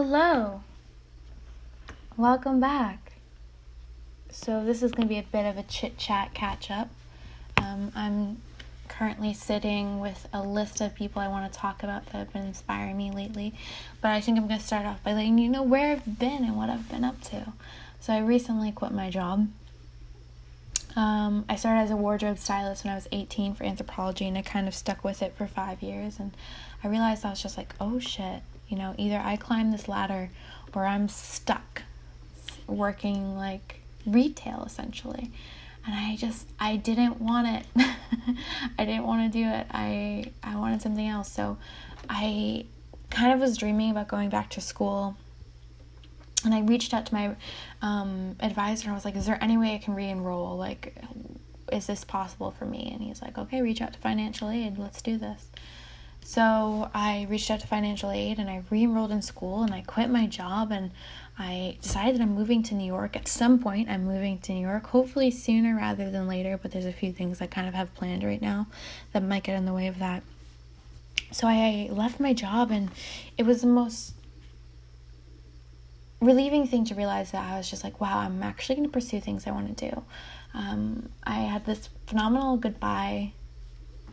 [0.00, 0.60] Hello.
[2.16, 3.14] Welcome back.
[4.30, 6.88] So, this is going to be a bit of a chit chat catch up.
[7.56, 8.40] Um, I'm
[8.86, 12.46] currently sitting with a list of people I want to talk about that have been
[12.46, 13.54] inspiring me lately,
[14.00, 16.44] but I think I'm going to start off by letting you know where I've been
[16.44, 17.52] and what I've been up to.
[17.98, 19.48] So, I recently quit my job.
[20.94, 24.42] Um, I started as a wardrobe stylist when I was 18 for Anthropologie, and I
[24.42, 26.20] kind of stuck with it for five years.
[26.20, 26.36] And
[26.84, 30.30] I realized I was just like, oh shit, you know, either I climb this ladder
[30.74, 31.82] or I'm stuck
[32.66, 35.30] working like retail essentially.
[35.86, 37.66] And I just I didn't want it.
[38.78, 39.66] I didn't want to do it.
[39.70, 41.30] I I wanted something else.
[41.32, 41.56] So
[42.10, 42.66] I
[43.10, 45.16] kind of was dreaming about going back to school.
[46.44, 47.34] And I reached out to my
[47.82, 50.56] um, advisor and I was like, "Is there any way I can re-enroll?
[50.56, 50.94] Like,
[51.72, 54.78] is this possible for me?" And he's like, "Okay, reach out to financial aid.
[54.78, 55.48] Let's do this."
[56.28, 59.80] So I reached out to financial aid and I re enrolled in school and I
[59.80, 60.90] quit my job and
[61.38, 63.16] I decided that I'm moving to New York.
[63.16, 66.84] At some point, I'm moving to New York, hopefully sooner rather than later, but there's
[66.84, 68.66] a few things I kind of have planned right now
[69.14, 70.22] that might get in the way of that.
[71.32, 72.90] So I left my job and
[73.38, 74.12] it was the most
[76.20, 79.18] relieving thing to realize that I was just like, wow, I'm actually going to pursue
[79.18, 80.02] things I want to do.
[80.52, 83.32] Um, I had this phenomenal goodbye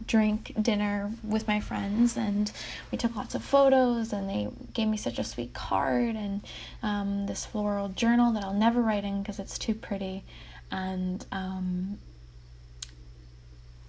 [0.07, 2.51] drink dinner with my friends and
[2.91, 6.41] we took lots of photos and they gave me such a sweet card and
[6.83, 10.23] um, this floral journal that i'll never write in because it's too pretty
[10.71, 11.97] and um,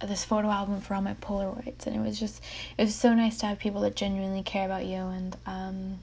[0.05, 2.43] this photo album for all my polaroids and it was just
[2.77, 5.99] it was so nice to have people that genuinely care about you and um,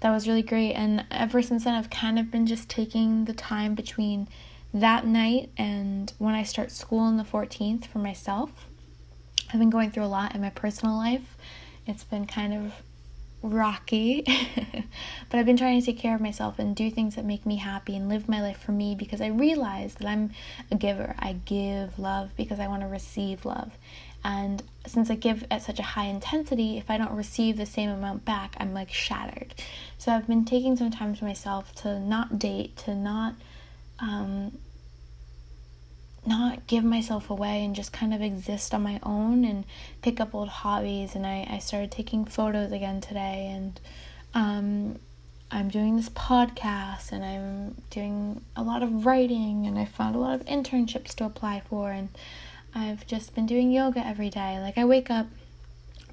[0.00, 3.32] that was really great and ever since then i've kind of been just taking the
[3.32, 4.28] time between
[4.72, 8.66] that night and when i start school on the 14th for myself
[9.54, 11.36] I've been going through a lot in my personal life.
[11.86, 12.72] It's been kind of
[13.40, 14.24] rocky,
[15.30, 17.54] but I've been trying to take care of myself and do things that make me
[17.54, 20.32] happy and live my life for me because I realize that I'm
[20.72, 21.14] a giver.
[21.20, 23.70] I give love because I want to receive love.
[24.24, 27.90] And since I give at such a high intensity, if I don't receive the same
[27.90, 29.54] amount back, I'm like shattered.
[29.98, 33.36] So I've been taking some time to myself to not date, to not
[34.00, 34.58] um,
[36.26, 39.64] not give myself away and just kind of exist on my own and
[40.02, 41.14] pick up old hobbies.
[41.14, 43.50] And I, I started taking photos again today.
[43.54, 43.80] And
[44.34, 44.98] um,
[45.50, 49.66] I'm doing this podcast and I'm doing a lot of writing.
[49.66, 51.90] And I found a lot of internships to apply for.
[51.90, 52.08] And
[52.74, 54.58] I've just been doing yoga every day.
[54.60, 55.26] Like, I wake up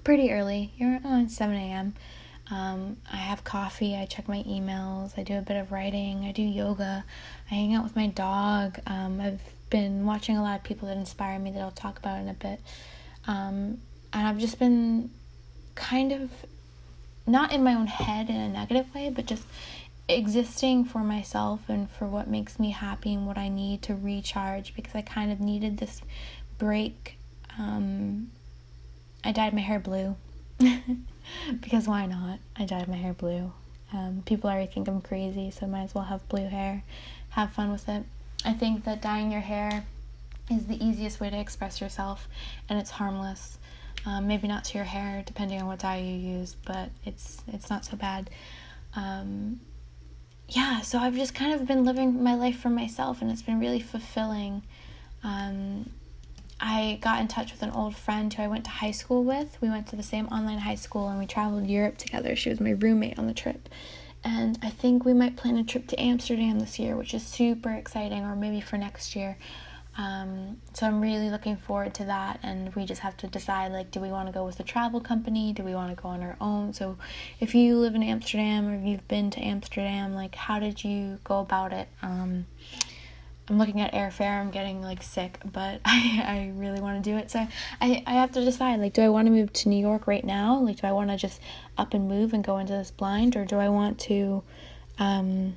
[0.03, 1.93] pretty early, here at 7 a.m.
[2.49, 6.33] Um, I have coffee, I check my emails, I do a bit of writing, I
[6.33, 7.05] do yoga,
[7.49, 8.77] I hang out with my dog.
[8.85, 12.19] Um, I've been watching a lot of people that inspire me that I'll talk about
[12.19, 12.59] in a bit.
[13.25, 13.79] Um,
[14.13, 15.09] and I've just been
[15.73, 16.29] kind of
[17.25, 19.43] not in my own head in a negative way, but just
[20.07, 24.75] existing for myself and for what makes me happy and what I need to recharge
[24.75, 26.01] because I kind of needed this
[26.57, 27.17] break.
[27.57, 28.31] Um,
[29.23, 30.15] I dyed my hair blue
[31.61, 32.39] because why not?
[32.55, 33.51] I dyed my hair blue.
[33.93, 36.83] Um, people already think I'm crazy, so might as well have blue hair,
[37.29, 38.03] have fun with it.
[38.43, 39.83] I think that dyeing your hair
[40.49, 42.27] is the easiest way to express yourself
[42.69, 43.57] and it's harmless.
[44.05, 47.69] Um, maybe not to your hair, depending on what dye you use, but it's it's
[47.69, 48.31] not so bad.
[48.95, 49.59] Um,
[50.49, 53.59] yeah, so I've just kind of been living my life for myself, and it's been
[53.59, 54.63] really fulfilling.
[55.23, 55.91] Um,
[56.59, 59.57] I got in touch with an old friend who I went to high school with.
[59.61, 62.35] We went to the same online high school, and we traveled Europe together.
[62.35, 63.69] She was my roommate on the trip,
[64.23, 67.71] and I think we might plan a trip to Amsterdam this year, which is super
[67.71, 69.37] exciting, or maybe for next year.
[69.97, 73.91] Um, so I'm really looking forward to that, and we just have to decide like,
[73.91, 75.51] do we want to go with a travel company?
[75.53, 76.73] Do we want to go on our own?
[76.73, 76.97] So,
[77.39, 81.39] if you live in Amsterdam or you've been to Amsterdam, like, how did you go
[81.39, 81.89] about it?
[82.01, 82.45] Um,
[83.49, 84.39] I'm looking at airfare.
[84.39, 87.31] I'm getting like sick, but I, I really want to do it.
[87.31, 87.39] So
[87.81, 90.23] I, I have to decide like, do I want to move to New York right
[90.23, 90.59] now?
[90.59, 91.41] Like, do I want to just
[91.77, 94.43] up and move and go into this blind, or do I want to
[94.99, 95.55] um,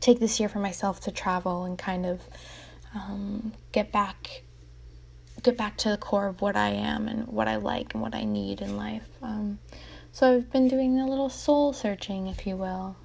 [0.00, 2.20] take this year for myself to travel and kind of
[2.94, 4.42] um, get back
[5.42, 8.14] get back to the core of what I am and what I like and what
[8.14, 9.08] I need in life.
[9.22, 9.58] Um,
[10.12, 12.96] so I've been doing a little soul searching, if you will.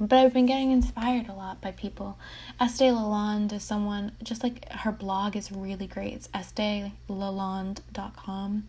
[0.00, 2.18] But I've been getting inspired a lot by people.
[2.60, 6.14] Estee Lalonde is someone, just like her blog is really great.
[6.14, 8.64] It's esteelalonde.com.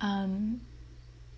[0.00, 0.60] Um,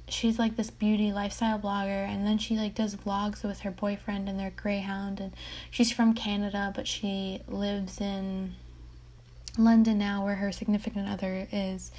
[0.09, 4.29] she's like this beauty lifestyle blogger and then she like does vlogs with her boyfriend
[4.29, 5.33] and their greyhound and
[5.71, 8.55] she's from Canada but she lives in
[9.59, 11.91] London now where her significant other is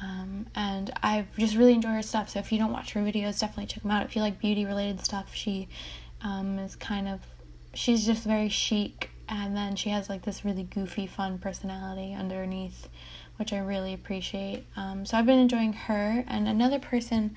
[0.00, 2.30] Um, and I just really enjoy her stuff.
[2.30, 4.04] So if you don't watch her videos, definitely check them out.
[4.04, 5.68] If you like beauty related stuff, she
[6.22, 7.20] um, is kind of,
[7.74, 9.10] she's just very chic.
[9.28, 12.88] And then she has like this really goofy, fun personality underneath,
[13.36, 14.66] which I really appreciate.
[14.76, 16.24] Um, so I've been enjoying her.
[16.26, 17.34] And another person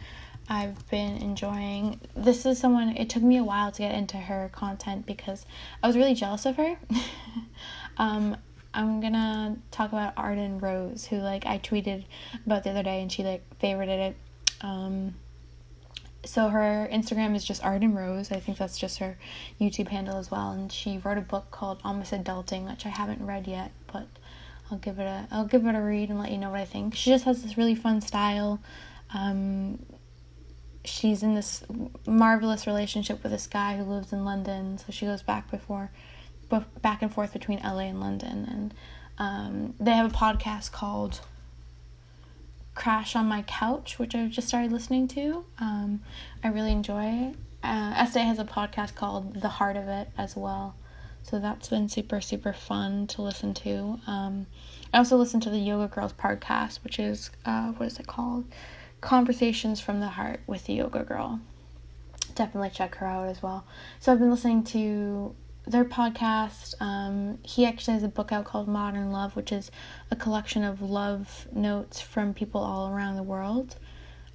[0.49, 4.49] I've been enjoying, this is someone, it took me a while to get into her
[4.51, 5.45] content because
[5.81, 6.77] I was really jealous of her.
[7.97, 8.37] Um,
[8.73, 12.03] I'm gonna talk about Arden Rose, who like I tweeted
[12.45, 14.15] about the other day, and she like favorited it.
[14.61, 15.15] Um,
[16.25, 18.31] so her Instagram is just Arden Rose.
[18.31, 19.17] I think that's just her
[19.59, 20.51] YouTube handle as well.
[20.51, 24.07] And she wrote a book called Almost Adulting, which I haven't read yet, but
[24.69, 26.65] I'll give it a I'll give it a read and let you know what I
[26.65, 26.95] think.
[26.95, 28.59] She just has this really fun style.
[29.13, 29.79] Um,
[30.83, 31.63] she's in this
[32.05, 35.91] marvelous relationship with this guy who lives in London, so she goes back before
[36.81, 38.73] back and forth between LA and London, and
[39.17, 41.21] um, they have a podcast called
[42.75, 45.45] Crash on My Couch, which I've just started listening to.
[45.59, 46.01] Um,
[46.43, 47.33] I really enjoy.
[47.63, 50.75] Uh, Estee has a podcast called The Heart of It as well.
[51.23, 53.99] So that's been super, super fun to listen to.
[54.05, 54.45] Um,
[54.93, 58.45] I also listen to the Yoga Girls podcast, which is, uh, what is it called?
[59.01, 61.39] Conversations from the Heart with the Yoga Girl.
[62.35, 63.65] Definitely check her out as well.
[63.99, 65.33] So I've been listening to
[65.67, 66.73] their podcast.
[66.79, 69.71] Um, he actually has a book out called Modern Love, which is
[70.11, 73.75] a collection of love notes from people all around the world.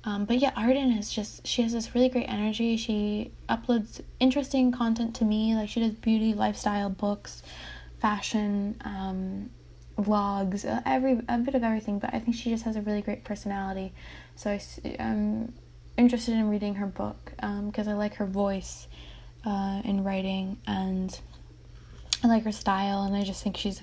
[0.03, 2.77] Um, but yeah, Arden is just, she has this really great energy.
[2.77, 5.55] She uploads interesting content to me.
[5.55, 7.43] Like she does beauty, lifestyle, books,
[8.01, 9.51] fashion, um,
[9.99, 11.99] vlogs, uh, every, a bit of everything.
[11.99, 13.93] But I think she just has a really great personality.
[14.37, 14.61] So I,
[14.99, 15.53] I'm
[15.99, 18.89] interested in reading her book because um, I like her voice
[19.45, 21.19] uh, in writing, and
[22.23, 23.83] I like her style, and I just think she's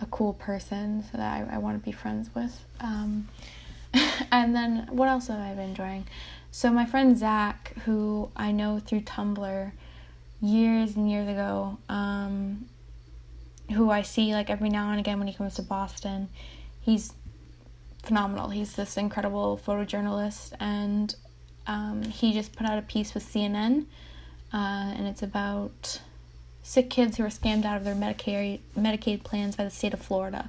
[0.00, 2.64] a cool person, so that I, I want to be friends with.
[2.80, 3.28] Um,
[4.32, 6.06] and then what else have I been enjoying?
[6.50, 9.72] So my friend Zack, who I know through Tumblr
[10.40, 12.66] years and years ago, um,
[13.72, 16.28] who I see like every now and again when he comes to Boston,
[16.80, 17.12] he's
[18.04, 18.50] phenomenal.
[18.50, 21.14] He's this incredible photojournalist, and
[21.66, 23.86] um, he just put out a piece with CNN
[24.54, 26.00] uh, and it's about
[26.62, 30.00] sick kids who are scammed out of their Medicaid Medicaid plans by the state of
[30.00, 30.48] Florida.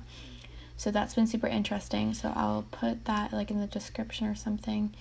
[0.78, 2.14] So that's been super interesting.
[2.14, 4.94] So I'll put that like in the description or something.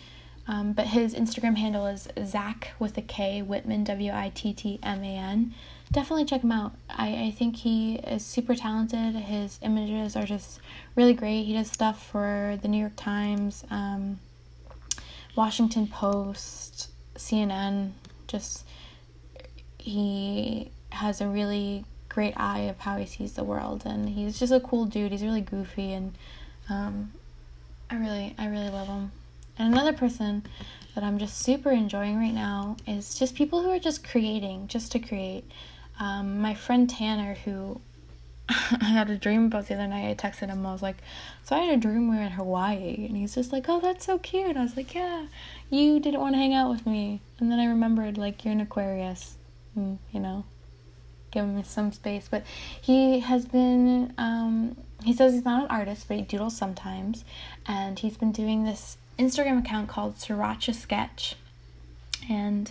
[0.46, 4.78] Um, but his Instagram handle is Zack with a K Wittman W I T T
[4.82, 5.54] M A N.
[5.92, 6.72] Definitely check him out.
[6.88, 9.14] I, I think he is super talented.
[9.14, 10.60] His images are just
[10.96, 11.44] really great.
[11.44, 14.18] He does stuff for the New York Times, um,
[15.36, 17.92] Washington Post, CNN.
[18.26, 18.64] Just
[19.84, 24.52] he has a really great eye of how he sees the world and he's just
[24.52, 26.14] a cool dude he's really goofy and
[26.70, 27.12] um,
[27.90, 29.12] i really i really love him
[29.58, 30.42] and another person
[30.94, 34.90] that i'm just super enjoying right now is just people who are just creating just
[34.90, 35.44] to create
[36.00, 37.78] um, my friend tanner who
[38.48, 40.10] I had a dream about the other night.
[40.10, 40.66] I texted him.
[40.66, 40.98] I was like,
[41.44, 44.04] "So I had a dream we were in Hawaii," and he's just like, "Oh, that's
[44.04, 45.28] so cute." I was like, "Yeah,
[45.70, 48.60] you didn't want to hang out with me," and then I remembered like you're an
[48.60, 49.38] Aquarius,
[49.76, 50.44] you know,
[51.30, 52.28] give him some space.
[52.30, 52.44] But
[52.80, 57.24] he has been, um, he says he's not an artist, but he doodles sometimes.
[57.66, 61.36] And he's been doing this Instagram account called Sriracha Sketch.
[62.30, 62.70] And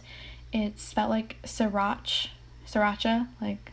[0.52, 2.30] it's spelled like sriracha,
[2.68, 3.72] sriracha, like,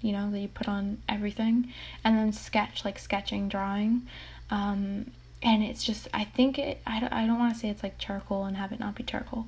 [0.00, 1.72] you know, that you put on everything.
[2.04, 4.02] And then sketch, like sketching, drawing.
[4.50, 5.10] Um,
[5.42, 7.98] and it's just, I think it, I don't, I don't want to say it's like
[7.98, 9.46] charcoal and have it not be charcoal.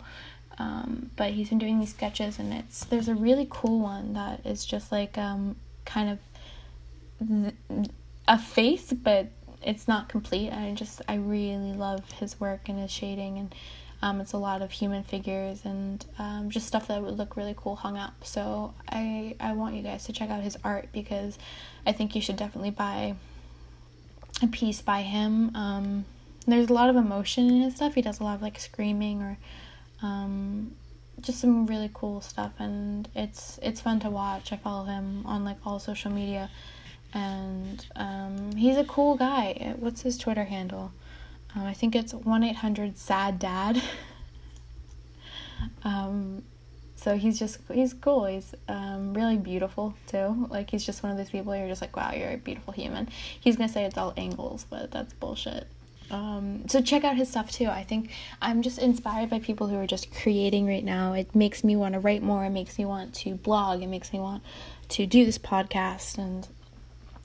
[0.59, 4.45] Um, but he's been doing these sketches, and it's there's a really cool one that
[4.45, 7.91] is just like um, kind of th-
[8.27, 9.29] a face, but
[9.62, 10.50] it's not complete.
[10.50, 13.55] I just I really love his work and his shading, and
[14.03, 17.55] um, it's a lot of human figures and um, just stuff that would look really
[17.57, 18.25] cool hung up.
[18.25, 21.38] So I I want you guys to check out his art because
[21.87, 23.15] I think you should definitely buy
[24.43, 25.55] a piece by him.
[25.55, 26.05] Um,
[26.47, 27.95] there's a lot of emotion in his stuff.
[27.95, 29.38] He does a lot of like screaming or
[30.02, 30.73] um,
[31.21, 34.52] just some really cool stuff, and it's it's fun to watch.
[34.52, 36.50] I follow him on like all social media,
[37.12, 39.75] and um, he's a cool guy.
[39.78, 40.93] What's his Twitter handle?
[41.55, 43.83] Um, I think it's one eight hundred sad dad.
[45.85, 46.43] um,
[46.95, 48.26] so he's just he's cool.
[48.26, 50.47] He's um, really beautiful too.
[50.50, 53.09] Like he's just one of those people you're just like, wow, you're a beautiful human.
[53.40, 55.67] He's gonna say it's all angles, but that's bullshit.
[56.11, 57.67] Um, so check out his stuff too.
[57.67, 58.11] I think
[58.41, 61.12] I'm just inspired by people who are just creating right now.
[61.12, 62.45] It makes me want to write more.
[62.45, 63.83] It makes me want to blog.
[63.83, 64.43] It makes me want
[64.91, 66.17] to do this podcast.
[66.19, 66.49] And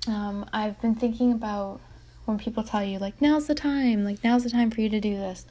[0.08, 1.80] um, I've been thinking about
[2.26, 5.00] when people tell you, like, now's the time, like, now's the time for you to
[5.00, 5.46] do this.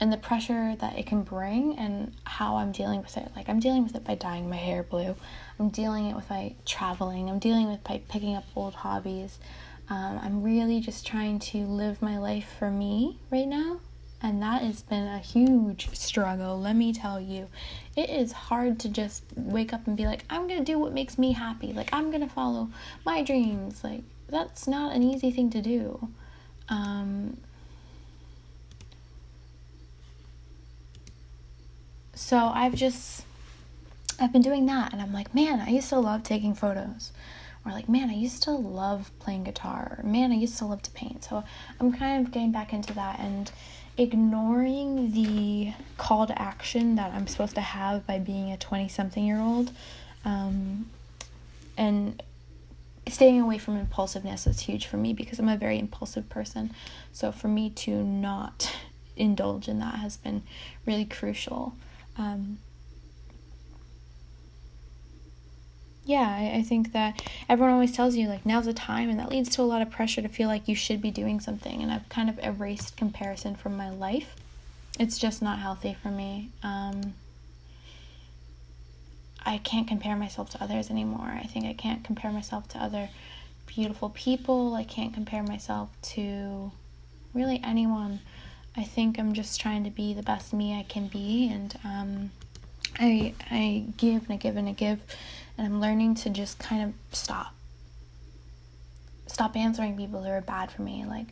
[0.00, 3.32] And the pressure that it can bring, and how I'm dealing with it.
[3.34, 5.16] Like, I'm dealing with it by dyeing my hair blue.
[5.58, 7.28] I'm dealing it with by traveling.
[7.28, 9.38] I'm dealing with by picking up old hobbies.
[9.90, 13.80] Um, I'm really just trying to live my life for me right now.
[14.20, 17.46] And that has been a huge struggle, let me tell you.
[17.96, 21.18] It is hard to just wake up and be like, I'm gonna do what makes
[21.18, 21.72] me happy.
[21.72, 22.68] Like, I'm gonna follow
[23.06, 23.84] my dreams.
[23.84, 26.08] Like, that's not an easy thing to do.
[26.68, 27.38] Um,
[32.14, 33.24] so I've just,
[34.20, 37.12] I've been doing that, and I'm like, man, I used to love taking photos.
[37.64, 39.98] Or like, man, I used to love playing guitar.
[39.98, 41.24] Or, man, I used to love to paint.
[41.24, 41.44] So
[41.80, 43.50] I'm kind of getting back into that and
[43.96, 49.24] ignoring the call to action that I'm supposed to have by being a 20 something
[49.24, 49.72] year old
[50.24, 50.88] um,
[51.76, 52.22] and
[53.08, 56.72] staying away from impulsiveness is huge for me because I'm a very impulsive person.
[57.12, 58.74] So for me to not
[59.16, 60.42] indulge in that has been
[60.86, 61.74] really crucial.
[62.16, 62.58] Um,
[66.08, 69.28] yeah, I, I think that everyone always tells you like now's the time, and that
[69.28, 71.82] leads to a lot of pressure to feel like you should be doing something.
[71.82, 74.34] And I've kind of erased comparison from my life.
[74.98, 76.48] It's just not healthy for me.
[76.62, 77.12] Um,
[79.44, 81.38] I can't compare myself to others anymore.
[81.42, 83.10] I think I can't compare myself to other
[83.66, 84.74] beautiful people.
[84.74, 86.72] I can't compare myself to
[87.34, 88.20] really anyone.
[88.78, 92.30] I think I'm just trying to be the best me I can be, and um,
[92.98, 95.00] I I give and I give and I give,
[95.58, 97.54] and I'm learning to just kind of stop.
[99.26, 101.04] Stop answering people who are bad for me.
[101.04, 101.26] Like,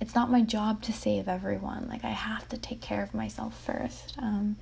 [0.00, 1.88] it's not my job to save everyone.
[1.88, 4.14] Like, I have to take care of myself first.
[4.18, 4.56] Um,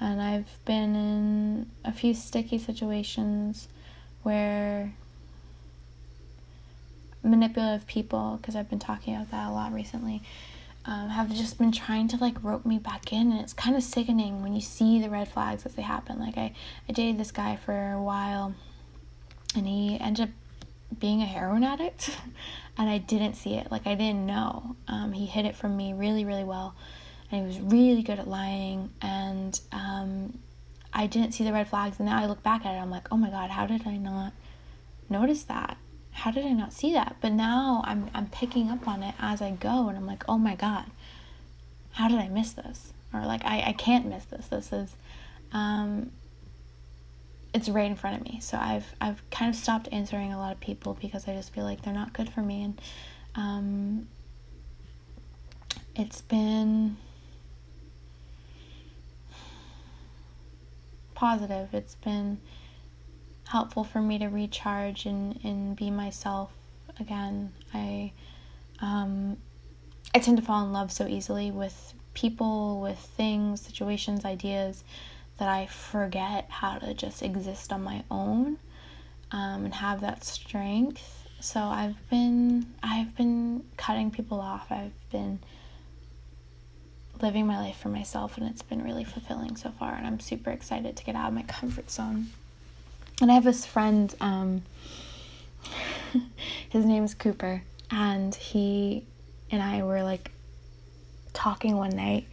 [0.00, 3.68] and I've been in a few sticky situations
[4.22, 4.92] where
[7.22, 10.22] manipulative people, because I've been talking about that a lot recently,
[10.86, 13.82] um, have just been trying to like rope me back in and it's kind of
[13.82, 16.18] sickening when you see the red flags as they happen.
[16.18, 16.54] Like I,
[16.88, 18.54] I dated this guy for a while
[19.56, 22.16] and he ended up being a heroin addict
[22.78, 23.70] and i didn't see it.
[23.70, 24.76] Like i didn't know.
[24.88, 26.74] Um, he hid it from me really really well
[27.30, 30.38] and he was really good at lying and um,
[30.92, 33.08] i didn't see the red flags and now i look back at it i'm like
[33.10, 34.32] oh my god how did i not
[35.08, 35.76] notice that
[36.14, 37.16] how did I not see that?
[37.20, 40.38] But now I'm I'm picking up on it as I go and I'm like, oh
[40.38, 40.86] my god,
[41.92, 42.92] how did I miss this?
[43.12, 44.46] Or like I, I can't miss this.
[44.46, 44.96] This is
[45.52, 46.10] um
[47.52, 48.40] it's right in front of me.
[48.40, 51.64] So I've I've kind of stopped answering a lot of people because I just feel
[51.64, 52.80] like they're not good for me and
[53.34, 54.08] um
[55.96, 56.96] it's been
[61.14, 61.74] positive.
[61.74, 62.40] It's been
[63.48, 66.52] helpful for me to recharge and, and be myself
[66.98, 67.52] again.
[67.72, 68.12] I
[68.80, 69.36] um,
[70.14, 74.84] I tend to fall in love so easily with people, with things, situations, ideas
[75.38, 78.58] that I forget how to just exist on my own
[79.32, 81.28] um, and have that strength.
[81.40, 84.66] So I've been I've been cutting people off.
[84.70, 85.40] I've been
[87.20, 90.50] living my life for myself and it's been really fulfilling so far and I'm super
[90.50, 92.28] excited to get out of my comfort zone.
[93.20, 94.62] And I have this friend, um,
[96.68, 99.04] his name is Cooper, and he
[99.50, 100.32] and I were like
[101.32, 102.26] talking one night.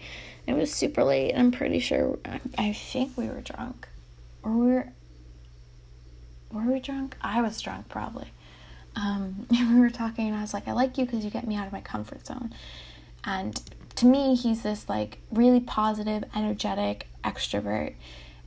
[0.48, 2.18] It was super late, and I'm pretty sure,
[2.58, 3.88] I think we were drunk.
[4.44, 4.88] Or we were,
[6.52, 7.16] were we drunk?
[7.22, 8.32] I was drunk, probably.
[8.96, 11.56] Um, we were talking, and I was like, I like you because you get me
[11.56, 12.54] out of my comfort zone.
[13.24, 13.62] And
[13.96, 17.94] to me, he's this like really positive, energetic extrovert.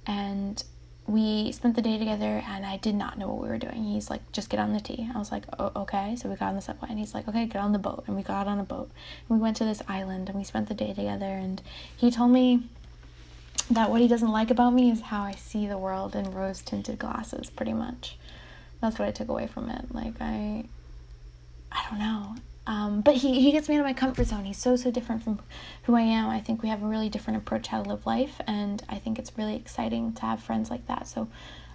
[0.07, 0.63] And
[1.07, 3.85] we spent the day together and I did not know what we were doing.
[3.85, 5.09] He's like, just get on the T.
[5.15, 6.17] I was like, oh, okay.
[6.17, 8.05] So we got on the subway and he's like, okay, get on the boat.
[8.07, 8.91] And we got on a boat.
[9.29, 11.27] And we went to this island and we spent the day together.
[11.27, 11.61] And
[11.95, 12.63] he told me
[13.71, 16.63] that what he doesn't like about me is how I see the world in rose
[16.63, 18.17] tinted glasses, pretty much.
[18.81, 19.95] That's what I took away from it.
[19.95, 20.65] Like, I,
[21.71, 22.37] I don't know.
[22.67, 24.45] Um, but he, he gets me out of my comfort zone.
[24.45, 25.39] He's so, so different from
[25.83, 26.31] who I am.
[26.31, 29.19] I think we have a really different approach how to live life, and I think
[29.19, 31.07] it's really exciting to have friends like that.
[31.07, 31.29] So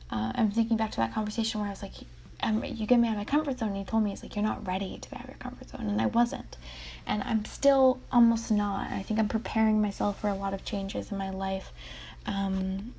[0.09, 1.93] uh, I'm thinking back to that conversation where I was like,
[2.41, 3.69] um, you get me out of my comfort zone.
[3.69, 5.69] And he told me, he's like, you're not ready to be out of your comfort
[5.69, 5.87] zone.
[5.87, 6.57] And I wasn't.
[7.05, 8.91] And I'm still almost not.
[8.91, 11.71] I think I'm preparing myself for a lot of changes in my life.
[12.25, 12.93] Um,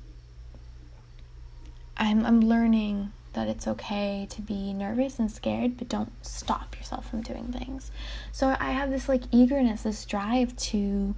[1.97, 7.09] I'm, I'm learning that it's okay to be nervous and scared, but don't stop yourself
[7.09, 7.91] from doing things.
[8.31, 11.15] So I have this like eagerness, this drive to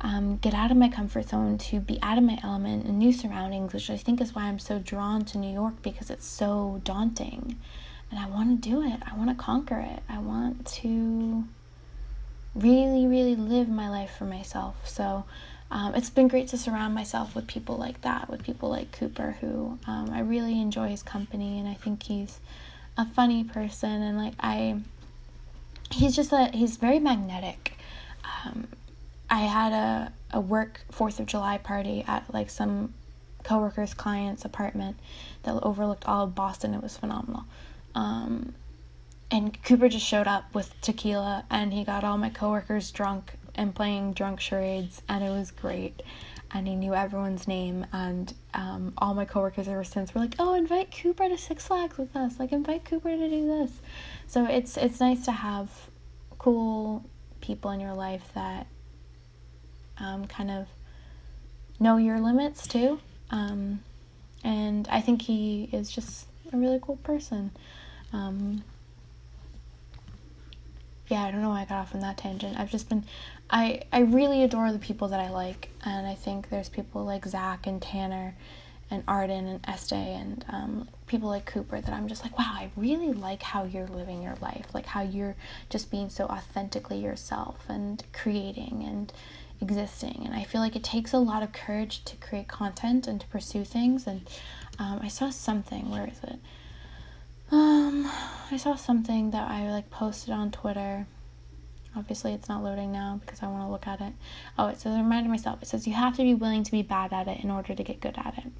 [0.00, 3.12] um, get out of my comfort zone, to be out of my element in new
[3.12, 6.80] surroundings, which I think is why I'm so drawn to New York because it's so
[6.84, 7.58] daunting.
[8.10, 9.00] And I want to do it.
[9.10, 10.02] I want to conquer it.
[10.08, 11.44] I want to
[12.54, 14.86] really, really live my life for myself.
[14.86, 15.24] So
[15.72, 19.38] um, it's been great to surround myself with people like that, with people like Cooper,
[19.40, 22.40] who um, I really enjoy his company, and I think he's
[22.98, 24.78] a funny person, and like I,
[25.90, 27.72] he's just a he's very magnetic.
[28.22, 28.68] Um,
[29.30, 32.92] I had a a work Fourth of July party at like some
[33.42, 34.98] coworker's client's apartment
[35.44, 36.74] that overlooked all of Boston.
[36.74, 37.44] It was phenomenal.
[37.94, 38.54] Um,
[39.30, 43.74] and Cooper just showed up with tequila and he got all my coworkers drunk and
[43.74, 46.02] playing drunk charades and it was great.
[46.54, 50.54] And he knew everyone's name and um, all my coworkers ever since were like oh
[50.54, 52.38] invite cooper to six flags with us.
[52.38, 53.72] Like invite cooper to do this.
[54.26, 55.70] So it's it's nice to have
[56.38, 57.04] cool
[57.40, 58.66] people in your life that
[59.98, 60.66] um, kind of
[61.80, 63.00] know your limits too.
[63.30, 63.80] Um,
[64.44, 67.50] and i think he is just a really cool person.
[68.12, 68.62] Um,
[71.12, 72.58] yeah, I don't know why I got off on that tangent.
[72.58, 73.04] I've just been,
[73.50, 77.24] I I really adore the people that I like, and I think there's people like
[77.26, 78.34] Zack and Tanner,
[78.92, 82.70] and Arden and Estee and um, people like Cooper that I'm just like, wow, I
[82.76, 85.34] really like how you're living your life, like how you're
[85.70, 89.10] just being so authentically yourself and creating and
[89.62, 90.22] existing.
[90.26, 93.26] And I feel like it takes a lot of courage to create content and to
[93.28, 94.06] pursue things.
[94.06, 94.28] And
[94.78, 95.90] um, I saw something.
[95.90, 96.38] Where is it?
[97.52, 98.10] Um,
[98.50, 101.06] I saw something that I like posted on Twitter.
[101.94, 104.14] Obviously, it's not loading now because I want to look at it.
[104.58, 106.80] Oh, it says, I reminded myself, it says, you have to be willing to be
[106.80, 108.52] bad at it in order to get good at it.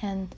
[0.00, 0.32] And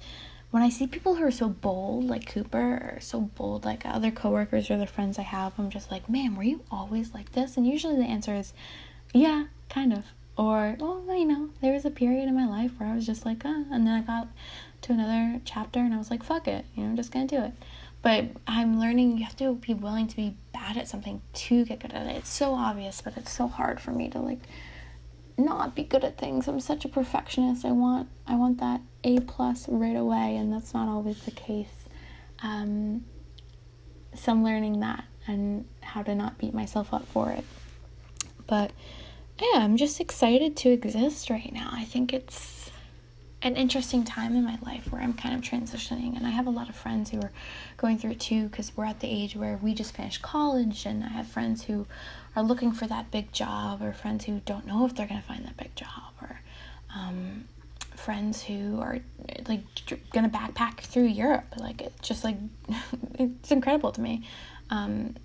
[0.51, 4.11] when I see people who are so bold, like Cooper, or so bold, like other
[4.11, 7.59] coworkers or the friends I have, I'm just like, man, were you always like this?
[7.59, 8.55] And usually the answer is,
[9.13, 10.07] yeah, kind of.
[10.41, 13.27] Or, well, you know, there was a period in my life where I was just
[13.27, 14.27] like, uh, and then I got
[14.81, 17.43] to another chapter and I was like, fuck it, you know, I'm just gonna do
[17.43, 17.53] it.
[18.01, 21.81] But I'm learning you have to be willing to be bad at something to get
[21.81, 22.17] good at it.
[22.17, 24.39] It's so obvious, but it's so hard for me to like
[25.37, 26.49] not be good at things.
[26.49, 27.67] I'm such a perfectionist.
[27.67, 31.85] I want I want that A plus right away, and that's not always the case.
[32.43, 33.05] Um,
[34.15, 37.45] so I'm learning that and how to not beat myself up for it.
[38.47, 38.73] But
[39.41, 41.71] yeah, I'm just excited to exist right now.
[41.73, 42.71] I think it's
[43.43, 46.51] an interesting time in my life where I'm kind of transitioning, and I have a
[46.51, 47.33] lot of friends who are
[47.79, 51.03] going through it too because we're at the age where we just finished college, and
[51.05, 51.87] I have friends who
[52.37, 55.27] are looking for that big job, or friends who don't know if they're going to
[55.27, 56.41] find that big job, or
[56.95, 57.45] um,
[57.97, 58.99] friends who are
[59.49, 59.63] like
[60.13, 61.55] going to backpack through Europe.
[61.57, 62.37] Like it's just like
[63.15, 64.27] it's incredible to me.
[64.71, 65.17] Um,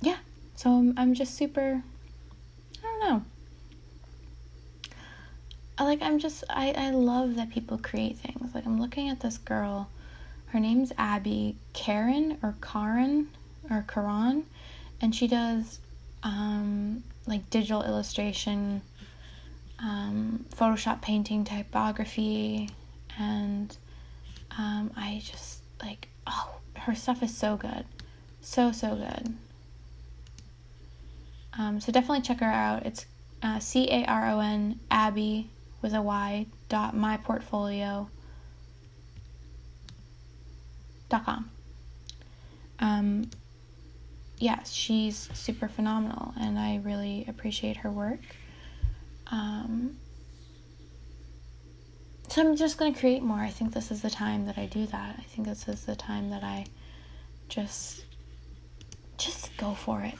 [0.00, 0.16] yeah,
[0.54, 1.82] so I'm, I'm just super.
[2.96, 3.22] I don't know.
[5.78, 8.54] Like I'm just I, I love that people create things.
[8.54, 9.88] Like I'm looking at this girl,
[10.46, 11.56] her name's Abby.
[11.74, 13.28] Karen or Karen
[13.70, 14.44] or Karan,
[15.00, 15.78] and she does
[16.22, 18.80] um, like digital illustration,
[19.78, 22.70] um, Photoshop painting, typography,
[23.18, 23.76] and
[24.58, 27.84] um, I just like oh her stuff is so good,
[28.40, 29.34] so so good.
[31.58, 32.84] Um, so definitely check her out.
[32.84, 33.06] It's
[33.42, 35.50] uh, C A R O N Abby
[35.82, 38.08] with a Y dot myportfolio
[41.08, 41.50] dot com.
[42.78, 43.30] Um,
[44.38, 48.20] yes, she's super phenomenal, and I really appreciate her work.
[49.28, 49.96] Um,
[52.28, 53.38] so I'm just going to create more.
[53.38, 55.16] I think this is the time that I do that.
[55.18, 56.66] I think this is the time that I
[57.48, 58.04] just
[59.16, 60.14] just go for it.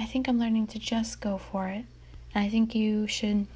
[0.00, 1.84] I think I'm learning to just go for it.
[2.34, 3.46] And I think you should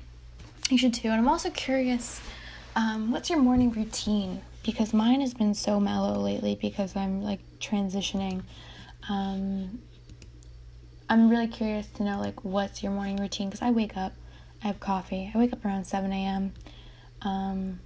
[0.71, 1.09] you should too.
[1.09, 2.21] And I'm also curious
[2.77, 4.43] um, what's your morning routine?
[4.65, 8.43] Because mine has been so mellow lately because I'm like transitioning.
[9.09, 9.81] Um,
[11.09, 14.13] I'm really curious to know like what's your morning routine because I wake up,
[14.63, 15.31] I have coffee.
[15.35, 16.53] I wake up around 7 a.m.
[17.23, 17.81] Um,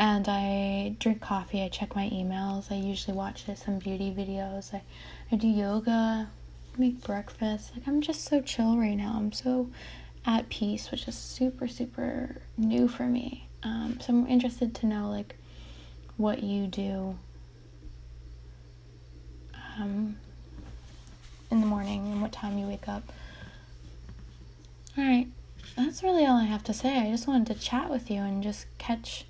[0.00, 1.62] and I drink coffee.
[1.62, 2.72] I check my emails.
[2.72, 4.72] I usually watch some beauty videos.
[4.72, 4.82] I,
[5.30, 6.30] I do yoga,
[6.78, 7.72] make breakfast.
[7.76, 9.12] Like I'm just so chill right now.
[9.14, 9.68] I'm so
[10.24, 13.46] at peace, which is super, super new for me.
[13.62, 15.36] Um, so I'm interested to know like
[16.16, 17.18] what you do
[19.78, 20.16] um,
[21.50, 23.12] in the morning and what time you wake up.
[24.96, 25.28] All right,
[25.76, 26.96] that's really all I have to say.
[27.00, 29.26] I just wanted to chat with you and just catch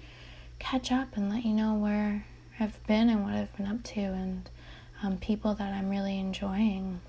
[0.61, 2.25] catch up and let you know where
[2.61, 4.49] I've been and what I've been up to and
[5.03, 7.01] um, people that I'm really enjoying.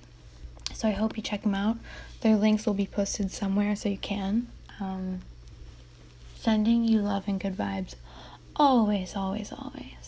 [0.73, 1.77] So I hope you check them out.
[2.21, 4.47] Their links will be posted somewhere so you can.
[4.79, 5.21] Um,
[6.35, 7.93] sending you love and good vibes.
[8.55, 10.00] Always, always, always.